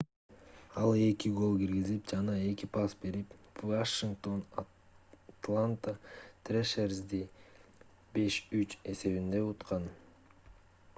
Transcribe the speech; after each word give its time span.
ал 0.83 0.91
2 0.99 1.33
гол 1.39 1.51
киргизип 1.63 2.07
жана 2.11 2.37
2 2.45 2.69
пас 2.77 2.95
берип 3.03 3.35
вашингтон 3.73 4.41
атланта 4.63 5.95
трэшерзди 6.49 7.23
5:3 8.19 8.77
эсебинде 8.95 9.47
уткан 9.53 9.91